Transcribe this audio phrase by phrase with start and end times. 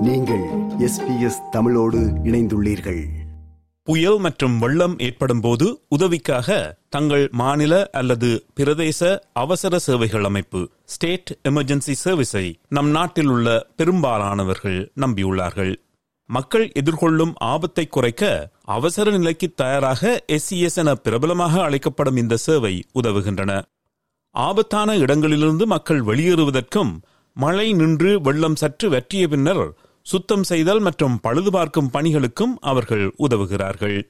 [0.00, 0.42] நீங்கள்
[0.78, 3.06] எஸ்பிஎஸ் தமிழோடு இணைந்துள்ளீர்கள்.
[3.82, 11.94] புயல் மற்றும் வெள்ளம் ஏற்படும் போது உதவிக்காக தங்கள் மாநில அல்லது பிரதேச அவசர சேவைகள் அமைப்பு ஸ்டேட் எமர்ஜென்சி
[12.04, 15.76] சர்வீஸை நம் நாட்டில் உள்ள பெரும்பாலானவர்கள் நம்பியுள்ளார்கள்.
[16.26, 23.62] மக்கள் எதிர்கொள்ளும் ஆபத்தை குறைக்க அவசர நிலைக்கு தயாராக எஸ்இஎஸ் என பிரபலமாக அழைக்கப்படும் இந்த சேவை உதவுகின்றன.
[24.30, 27.00] ஆபத்தான இடங்களிலிருந்து மக்கள் வெளியேறுவதற்கும்
[27.34, 34.02] மழை நின்று வெள்ளம் சற்று வற்றிய பின்னர் சுத்தம் செய்தல் மற்றும் பழுது பார்க்கும் பணிகளுக்கும் அவர்கள் உதவுகிறார்கள்.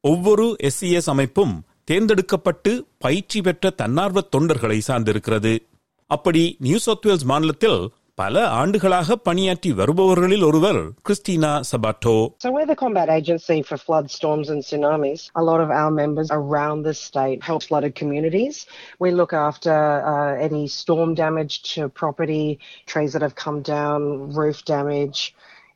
[0.00, 5.58] ஒவ்வொரு எஸ்சிஎஸ் அமைப்பும் தேர்ந்தெடுக்கப்பட்டு பயிற்சி பெற்ற தன்னார்வ தொண்டர்களை சார்ந்திருக்கிறது.
[6.06, 12.77] அப்படி நியூ சவுத் வேல்ஸ் மாநிலத்தில் பல ஆண்டுகளாக பணியாற்றி வருபவர்களில் ஒருவர் Christina Sabato So we're the
[12.81, 15.21] combat agency for flood, storms and tsunamis.
[15.35, 18.55] A lot of our members around the state help flooded communities.
[18.99, 19.77] We look after
[20.13, 22.45] uh, any storm damage to property,
[22.87, 23.99] trees that have come down,
[24.33, 25.21] roof damage,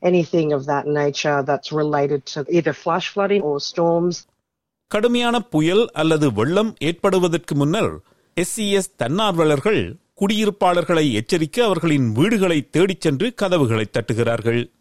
[0.04, 4.16] anything of that nature that's related to either flash flooding or storms.
[4.92, 7.94] கடுமையான புயல் அல்லது வெள்ளம் ஏற்படுவதற்கு முன்னர்
[8.38, 9.82] SCS தன்னார்வலர்கள்
[10.21, 14.73] குடியிருப்பாளர்களை எச்சரிக்க அவர்களின் வீடுகளை தேடிச் சென்று கதவுகளை தட்டுகிறார்கள்.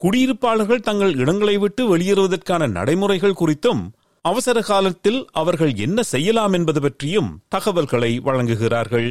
[0.00, 3.82] குடியிருப்பாளர்கள் தங்கள் இடங்களை விட்டு வெளியேறுவதற்கான நடைமுறைகள் குறித்தும்
[4.22, 9.08] அவசர காலத்தில் அவர்கள் என்ன செய்யலாம் என்பது பற்றியும் தகவல்களை வழங்குகிறார்கள்.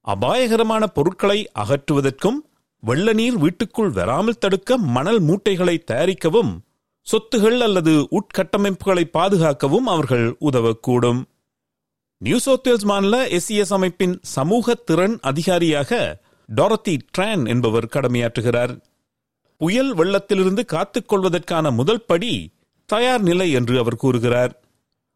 [0.00, 2.38] அபாயகரமான பொருட்களை அகற்றுவதற்கும்
[2.80, 6.52] வெள்ள நீர் வீட்டுக்குள் வராமல் தடுக்க மணல் மூட்டைகளை தயாரிக்கவும்
[7.06, 11.22] சொத்துகள் அல்லது உட்கட்டமைப்புகளை பாதுகாக்கவும் அவர்கள் உதவக்கூடும்.
[12.24, 16.20] நியூ சவுத்வேல்ஸ் மாநில எஸ்இஎஸ் அமைப்பின் சமூக திறன் அதிகாரியாக
[16.56, 18.72] டாரத்தி ட்ரான் என்பவர் கடமையாற்றுகிறார்.
[19.58, 22.50] புயல் வெள்ளத்திலிருந்து காத்துக் கொள்வதற்கான முதல் படி
[22.86, 24.62] தயார் நிலை என்று அவர் கூறுகிறார்.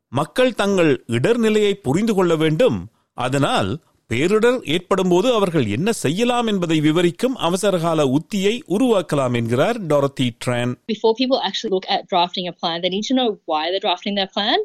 [0.09, 2.78] மக்கள் தங்கள் இடர் நிலையை புரிந்து கொள்ள வேண்டும்.
[3.12, 3.70] அதனால்
[4.09, 11.15] பேரிடர் ஏற்படும் போது அவர்கள் என்ன செய்யலாம் என்பதை விவரிக்கும் அவசரகால உத்தியை உருவாக்கலாம் என்கிறார் Dorothy Tran before
[11.19, 14.31] people actually look at drafting a plan, they need to know why they're drafting their
[14.37, 14.59] plan.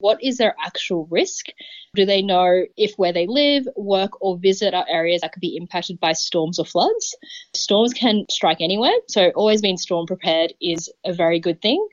[0.00, 1.46] What is their actual risk?
[1.94, 5.56] Do they know if where they live, work, or visit are areas that could be
[5.56, 7.14] impacted by storms or floods?
[7.54, 11.86] Storms can strike anywhere, so always being storm prepared is a very good thing.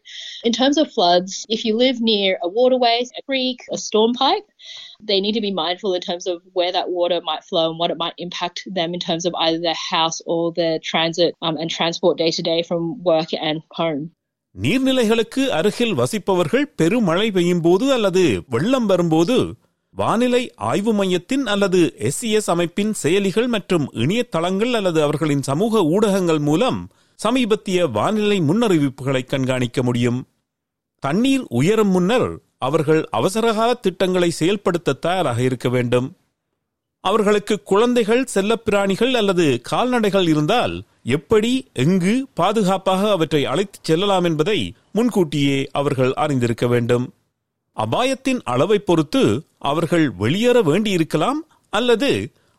[0.44, 4.48] In terms of floods, if you live near a waterway, a creek, a storm pipe,
[5.02, 7.92] they need to be mindful in terms of where that water might flow and what
[7.92, 11.70] it might impact them in terms of either their house or their transit um, and
[11.70, 14.12] transport day to day from work and home.
[14.62, 19.56] நீர்நிலைகளுக்கு அருகில் வசிப்பவர்கள் பெருமழை பெய்யும் போது அல்லது வெள்ளம் வரும்போது
[19.90, 27.86] வானிலை ஆய்வு மையத்தின் அல்லது எஸ்இஎஸ் அமைப்பின் செயலிகள் மற்றும் இணையதளங்கள் அல்லது அவர்களின் சமூக ஊடகங்கள் மூலம் சமீபத்திய
[27.86, 30.28] வானிலை முன்னறிவிப்புகளை கண்காணிக்க முடியும்.
[31.00, 36.16] தண்ணீர் உயரும் முன்னர் அவர்கள் அவசரகால திட்டங்களை செயல்படுத்த தயாராக இருக்க வேண்டும்.
[37.04, 44.60] அவர்களுக்கு குழந்தைகள் செல்லப்பிராணிகள் அல்லது கால்நடைகள் இருந்தால் எப்படி எங்கு பாதுகாப்பாக அவற்றை அழைத்துச் செல்லலாம் என்பதை
[44.92, 47.06] முன்கூட்டியே அவர்கள் அறிந்திருக்க வேண்டும்.
[47.78, 49.24] அபாயத்தின் அளவை பொறுத்து
[49.58, 52.12] அவர்கள் வெளியேற வேண்டியிருக்கலாம் அல்லது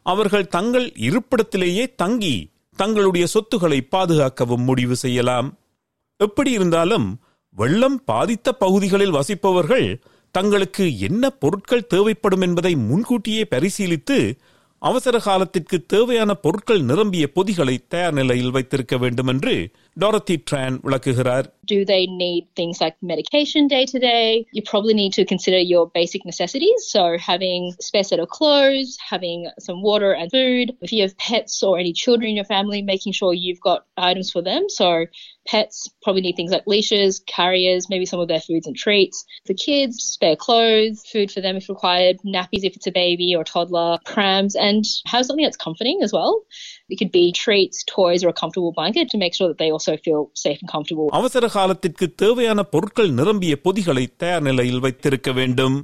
[0.03, 2.37] அவர்கள் தங்கள் இருப்பிடத்திலேயே தங்கி
[2.77, 5.49] தங்களுடைய சொத்துக்களை பாதுகாக்கவும் முடிவு செய்யலாம்.
[6.17, 7.21] எப்படி இருந்தாலும்
[7.57, 9.89] வெள்ளம் பாதித்த பகுதிகளில் வசிப்பவர்கள்
[10.35, 14.19] தங்களுக்கு என்ன பொருட்கள் தேவைப்படும் என்பதை முன்கூட்டியே பரிசீலித்து
[14.82, 19.54] அவசர காலத்திற்கு தேவையான பொருட்கள் நிரம்பிய பொதிகளை தயார் நிலையில் வைத்திருக்க வேண்டும் என்று
[20.00, 24.26] டாரத்தி ட்ரான் விளக்குகிறார் Do they need things like medication day to day?
[24.58, 26.80] You probably need to consider your basic necessities.
[26.96, 30.68] So having a spare set of clothes, having some water and food.
[30.88, 33.80] If you have pets or any children in your family, making sure you've got
[34.10, 34.64] items for them.
[34.80, 34.88] So
[35.48, 39.18] pets probably need things like leashes, carriers, maybe some of their foods and treats.
[39.48, 43.42] For kids, spare clothes, food for them if required, nappies if it's a baby or
[43.42, 46.34] a toddler, prams, and have something that's comforting as well.
[46.90, 49.98] It could be treats, toys, or a comfortable blanket to make sure that they also
[49.98, 51.10] feel safe and comfortable.
[51.12, 55.76] அவசர காலத்திற்கு தேவையான பொருட்கள் நிரம்பிய பொதிகளை தயார் நிலையில் வைத்திருக்க வேண்டும்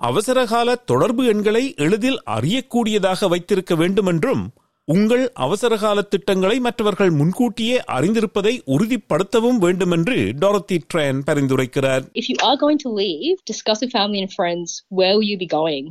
[0.00, 4.42] அவசரகால தொடர்பு எண்களை எளிதில் அறியக்கூடியதாக வைத்திருக்க வேண்டும் என்றும்
[4.87, 12.57] உங்கள் அவசரகால திட்டங்களை மற்றவர்கள் முன்கூட்டியே அறிந்திருப்பதை உறுதிப்படுத்தவும் வேண்டும் என்று டாரத்தி ட்ரென் பரிந்துரைக்கிறார் If you are
[12.57, 15.87] going to leave, discuss with family and friends where will you be going.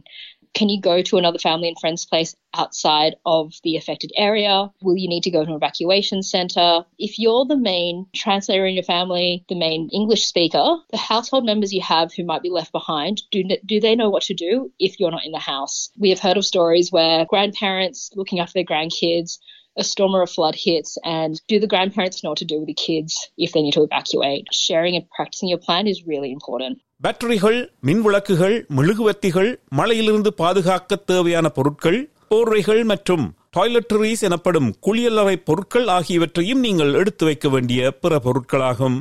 [0.57, 4.71] Can you go to another family and friends place outside of the affected area?
[4.81, 6.87] Will you need to go to an evacuation center?
[6.99, 11.75] If you're the main translator in your family, the main English speaker, the household members
[11.75, 14.99] you have who might be left behind, do, do they know what to do if
[14.99, 15.91] you're not in the house?
[15.99, 19.37] We have heard of stories where grandparents looking after their grandkids
[19.77, 22.69] a storm or a flood hits and do the grandparents know what to do with
[22.69, 24.45] the kids if they need to evacuate?
[24.57, 26.75] Sharing and practicing your plan is really important.
[27.05, 27.57] பேட்டரிகள்
[27.87, 31.99] மின்விளக்குகள் மெழுகுவர்த்திகள் மழையிலிருந்து பாதுகாக்க தேவையான பொருட்கள்
[32.31, 33.25] போர்வைகள் மற்றும்
[33.57, 38.97] டாய்லெட்டரிஸ் எனப்படும் குளியலறை பொருட்கள் ஆகியவற்றையும் நீங்கள் எடுத்து வைக்க வேண்டிய பிற பொருட்களாகும்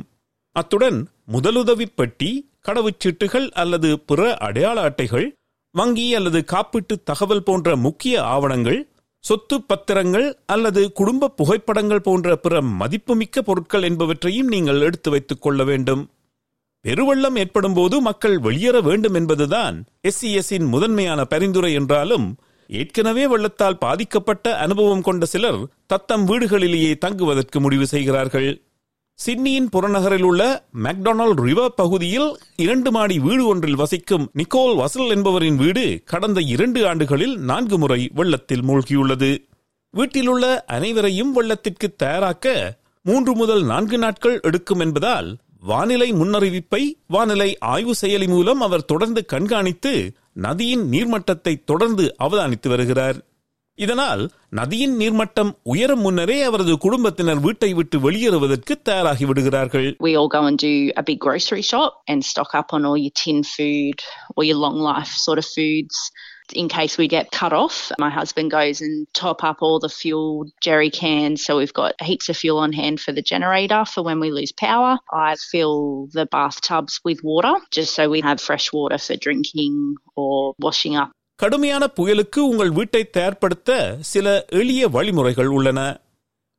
[0.56, 0.98] அத்துடன்
[1.32, 2.30] முதலுதவி பெட்டி
[2.68, 5.26] கடவுச்சீட்டுகள் அல்லது பிற அடையாள அட்டைகள்
[5.74, 8.78] வங்கி அல்லது காப்பீட்டு தகவல் போன்ற முக்கிய ஆவணங்கள்
[9.26, 16.02] சொத்து பத்திரங்கள் அல்லது குடும்ப புகைப்படங்கள் போன்ற பிற மதிப்புமிக்க பொருட்கள் என்பவற்றையும் நீங்கள் எடுத்து வைத்துக் கொள்ள வேண்டும்.
[16.84, 19.76] பெருவெள்ளம் ஏற்படும் போது மக்கள் வெளியேற வேண்டும் என்பதுதான்
[20.08, 22.26] எஸ்சிஎஸ்ஸின் முதன்மையான பரிந்துரை என்றாலும்
[22.70, 28.50] ஏற்கனவே வெள்ளத்தால் பாதிக்கப்பட்ட அனுபவம் கொண்ட சிலர் தத்தம் வீடுகளிலேயே தங்குவதற்கு முடிவு செய்கிறார்கள்.
[29.18, 30.42] சிட்னியின் புறநகரில் உள்ள
[30.82, 37.36] மெக்டொனால்ட் ரிவர் பகுதியில் இரண்டு மாடி வீடு ஒன்றில் வசிக்கும் நிக்கோல் வசல் என்பவரின் வீடு கடந்த இரண்டு ஆண்டுகளில்
[37.36, 39.30] நான்கு முறை வெள்ளத்தில் மூழ்கியுள்ளது.
[39.90, 42.46] வீட்டிலுள்ள அனைவரையும் வெள்ளத்திற்கு தயாராக்க
[43.02, 49.94] மூன்று முதல் நான்கு நாட்கள் எடுக்கும் என்பதால் வானிலை முன்னறிவிப்பை வானிலை ஆய்வு செயலி மூலம் அவர் தொடர்ந்து கண்காணித்து
[50.32, 53.18] நதியின் நீர்மட்டத்தை தொடர்ந்து அவதானித்து வருகிறார்.
[53.83, 54.21] இதனால்
[54.57, 60.59] நதியின் நீர்மட்டம் உயரும் முன்னரே அவரது குடும்பத்தினர் வீட்டை விட்டு வெளியேறுவதற்கு தயாராகி விடுகிறார்கள் We all go and
[60.69, 63.99] do a big grocery shop and stock up on all your tin food
[64.35, 65.97] or your long life sort of foods
[66.53, 67.91] in case we get cut off.
[68.05, 70.31] My husband goes and top up all the fuel
[70.61, 74.19] jerry cans, so we've got heaps of fuel on hand for the generator for when
[74.19, 74.91] we lose power.
[75.27, 80.53] I fill the bathtubs with water just so we have fresh water for drinking or
[80.59, 81.11] washing up.
[81.36, 83.70] கடுமையான புயலுக்கு உங்கள் வீட்டை தயார்படுத்த
[84.12, 85.80] சில எளிய வழிமுறைகள் உள்ளன.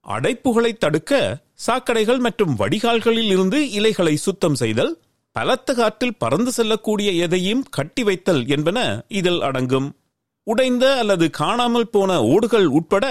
[0.06, 4.94] அடைப்புகளை தடுக்க சாக்கடைகள் மற்றும் வடிகால்களில் இருந்து இலைகளை சுத்தம் செய்தல்
[5.36, 9.88] பலத்த காற்றில் பறந்து செல்லக்கூடிய எதையும் கட்டி வைத்தல் என்பன இதில் அடங்கும்.
[10.48, 13.06] உடைந்த அல்லது காணாமல் போன ஓடுகள் உட்பட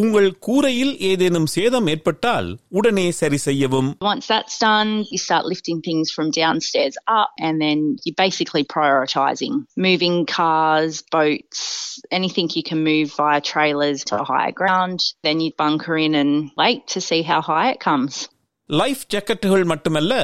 [0.00, 2.48] உங்கள் கூரையில் ஏதேனும் சேதம் ஏற்பட்டால்
[2.78, 7.78] உடனே சரி செய்யவும் Once that's done, you start lifting things from downstairs up and then
[8.04, 9.54] you're basically prioritising
[9.86, 11.60] moving cars, boats,
[12.10, 14.98] anything you can move via trailers to higher ground.
[15.24, 18.14] Then you bunker in and wait to see how high it comes.
[18.70, 20.14] Life ஜாக்கெட்டுகள் மட்டுமல்ல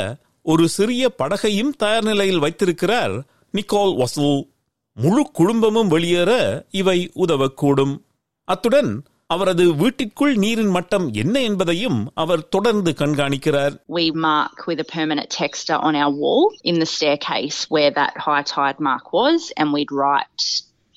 [0.47, 3.15] ஒரு சிறிய படகையும் தயார் நிலையில் வைத்திருக்கிறார்
[3.55, 4.41] Nicole வசூல்
[4.97, 6.31] முழு குடும்பமும் வெளியேற
[6.81, 7.94] இவை உதவக்கூடும்
[8.49, 8.91] அத்துடன்
[9.31, 15.77] அவரது வீட்டிற்குள் நீரின் மட்டம் என்ன என்பதையும் அவர் தொடர்ந்து கண்காணிக்கிறார் We mark with a permanent texter
[15.79, 20.44] on our wall in the staircase where that high tide mark was, and we'd write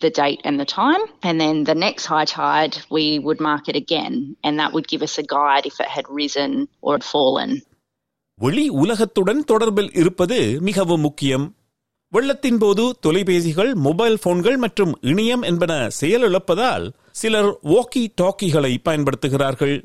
[0.01, 1.03] the date and the time.
[1.21, 5.01] And then the next high tide, we would mark it again, and that would give
[5.01, 6.51] us a guide if it had risen
[6.81, 7.51] or had fallen.
[8.39, 11.45] வெளி உலகத்துடன் தொடர்பில் இருப்பது மிகவும் முக்கியம்
[12.14, 16.86] வெள்ளத்தின் போது தொலைபேசிகள் mobile போன்கள் மற்றும் இணையம் என்பன செயலிழப்பதால்
[17.20, 19.76] சிலர் வாக்கி டாக்கிகளை பயன்படுத்துகிறார்கள்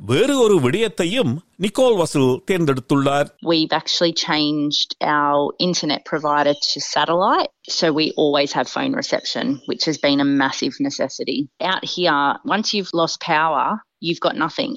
[0.00, 7.86] வேறு ஒரு விடயத்தையும் நிக்கோல் வசூல் தேர்ந்தெடுத்துள்ளார் We've actually changed our internet provider to satellite, so
[7.92, 11.38] we always have phone reception, which has been a massive necessity.
[11.62, 12.20] Out here,
[12.54, 13.66] once you've lost power,
[14.00, 14.74] you've got nothing.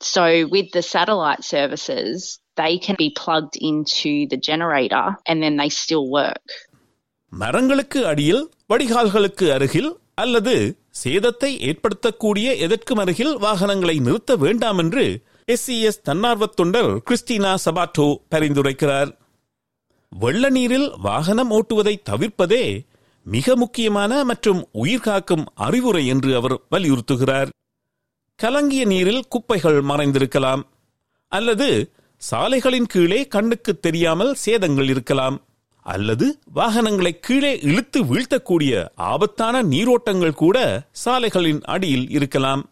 [0.00, 2.14] So with the satellite services,
[2.56, 6.46] they can be plugged into the generator and then they still work.
[7.32, 10.54] மரங்களுக்கு அடியில் வடிகால்களுக்கு அருகில் அல்லது
[11.02, 15.04] சேதத்தை ஏற்படுத்தக்கூடிய எதற்கும் அருகில் வாகனங்களை நிறுத்த வேண்டாம் என்று
[15.48, 19.10] எஸ்சிஎஸ் தன்னார்வத் தொண்டர் கிறிஸ்டினா சபாட்டோ பரிந்துரைக்கிறார்
[20.12, 22.64] வெள்ள நீரில் வாகனம் ஓட்டுவதை தவிர்ப்பதே
[23.26, 27.50] மிக முக்கியமான மற்றும் உயிர்காக்கும் அறிவுரை என்று அவர் வலியுறுத்துகிறார்
[28.42, 30.62] கலங்கிய நீரில் குப்பைகள் மறைந்திருக்கலாம்.
[31.32, 31.68] அல்லது
[32.30, 35.36] சாலைகளின் கீழே கண்ணுக்கு தெரியாமல் சேதங்கள் இருக்கலாம்.
[35.86, 36.26] அல்லது
[36.58, 40.56] வாகனங்களை கீழே இழுத்து வீழ்த்தக்கூடிய ஆபத்தான நீரோட்டங்கள் கூட
[41.04, 42.62] சாலைகளின் அடியில் இருக்கலாம்.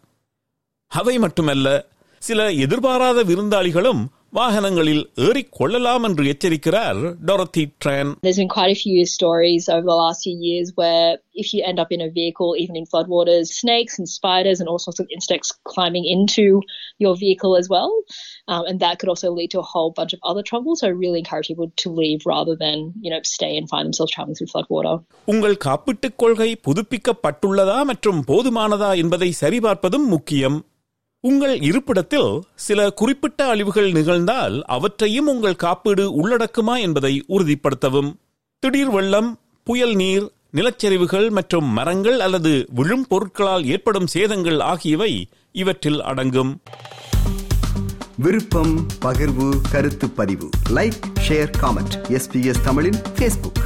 [0.91, 1.67] அவை மட்டுமல்ல
[2.19, 4.01] சில எதிர்பாராத விருந்தாளிகளும்
[4.37, 9.99] வாகனங்களில் ஏறிக் கொள்ளலாம் என்று எச்சரிக்கிறார் Dorothy Tran There's been quite a few stories over the
[10.03, 13.97] last few years where if you end up in a vehicle, even in floodwaters, snakes
[13.99, 16.61] and spiders and all sorts of insects climbing into
[16.97, 17.91] your vehicle as well.
[18.47, 20.75] Um, and that could also lead to a whole bunch of other trouble.
[20.75, 24.11] So I really encourage people to leave rather than, you know, stay and find themselves
[24.11, 24.95] traveling through floodwater.
[25.25, 30.57] உங்கள் காப்பீட்டுக் கொள்கை புதுப்பிக்கப்பட்டுள்ளதா மற்றும் போதுமானதா என்பதை சரிபார்ப்பதும் முக்கியம்
[31.21, 38.13] உங்கள் இருப்பிடத்தில் சில குறிப்பிட்ட அழிவுகள் நிகழ்ந்தால் அவற்றையும் உங்கள் காப்பீடு உள்ளடக்குமா என்பதை உறுதிப்படுத்தவும்.
[38.59, 46.61] திடீர் வெள்ளம் புயல் நீர் நிலச்சரிவுகள் மற்றும் மரங்கள் அல்லது விழும் பொருட்களால் ஏற்படும் சேதங்கள் ஆகியவை இவற்றில் அடங்கும்.
[48.15, 50.49] விருப்பம் பகிர்வு கருத்து பதிவு.
[50.69, 53.61] லைக் ஷேர் காமெண்ட் எஸ்பிஎஸ் தமிழின் ஃபேஸ்புக்